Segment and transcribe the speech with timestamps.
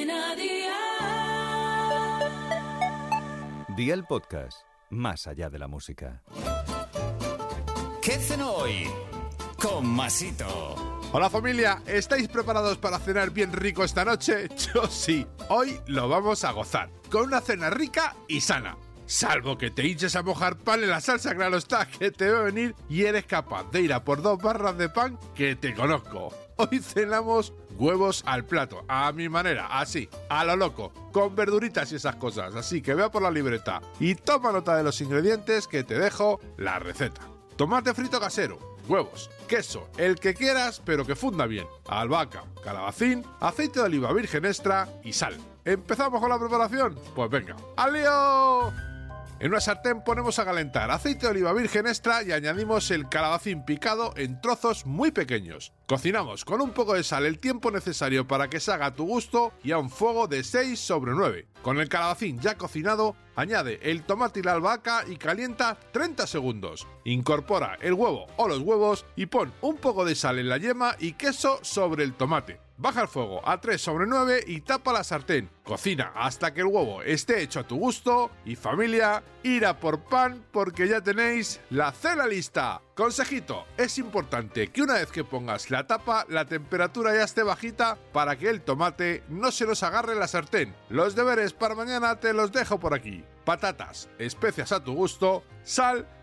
[0.00, 0.76] Cadena Dial.
[3.76, 6.22] Día el podcast, más allá de la música.
[8.00, 8.88] ¿Qué cenó hoy?
[9.60, 10.74] Con Masito.
[11.12, 14.48] Hola familia, ¿estáis preparados para cenar bien rico esta noche?
[14.74, 18.78] Yo sí, hoy lo vamos a gozar, con una cena rica y sana.
[19.04, 22.38] Salvo que te hinches a mojar pan en la salsa, claro está, que te va
[22.38, 25.74] a venir y eres capaz de ir a por dos barras de pan que te
[25.74, 26.32] conozco.
[26.56, 31.96] Hoy cenamos huevos al plato, a mi manera, así, a lo loco, con verduritas y
[31.96, 32.54] esas cosas.
[32.54, 36.40] Así que vea por la libreta y toma nota de los ingredientes que te dejo
[36.58, 37.22] la receta.
[37.56, 43.80] Tomate frito casero, huevos, queso, el que quieras, pero que funda bien, albahaca, calabacín, aceite
[43.80, 45.36] de oliva virgen extra y sal.
[45.64, 46.98] ¿Empezamos con la preparación?
[47.14, 48.89] Pues venga, ¡al lío!
[49.40, 53.64] En una sartén ponemos a calentar aceite de oliva virgen extra y añadimos el calabacín
[53.64, 55.72] picado en trozos muy pequeños.
[55.86, 59.06] Cocinamos con un poco de sal el tiempo necesario para que se haga a tu
[59.06, 61.48] gusto y a un fuego de 6 sobre 9.
[61.62, 66.86] Con el calabacín ya cocinado, añade el tomate y la albahaca y calienta 30 segundos.
[67.04, 70.96] Incorpora el huevo o los huevos y pon un poco de sal en la yema
[70.98, 72.60] y queso sobre el tomate.
[72.80, 75.50] Baja el fuego a 3 sobre 9 y tapa la sartén.
[75.64, 80.00] Cocina hasta que el huevo esté hecho a tu gusto y familia, ir a por
[80.04, 82.80] pan porque ya tenéis la cena lista.
[82.94, 87.98] Consejito, es importante que una vez que pongas la tapa, la temperatura ya esté bajita
[88.14, 90.74] para que el tomate no se nos agarre la sartén.
[90.88, 93.22] Los deberes para mañana te los dejo por aquí.
[93.44, 96.08] Patatas, especias a tu gusto, sal